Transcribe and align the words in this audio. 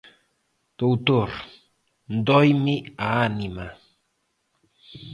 _Doutor, 0.79 1.29
dóeme 2.27 2.75
a 3.05 3.07
ánima. 3.27 3.67